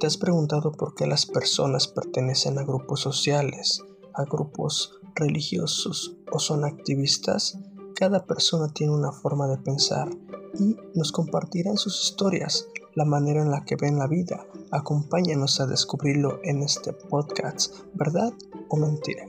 [0.00, 3.84] ¿Te has preguntado por qué las personas pertenecen a grupos sociales,
[4.14, 7.58] a grupos religiosos o son activistas?
[7.96, 10.08] Cada persona tiene una forma de pensar
[10.58, 14.46] y nos compartirán sus historias, la manera en la que ven la vida.
[14.70, 18.32] Acompáñanos a descubrirlo en este podcast, ¿verdad
[18.70, 19.26] o mentira?